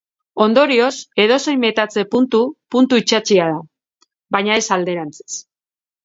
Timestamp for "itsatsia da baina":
3.01-4.57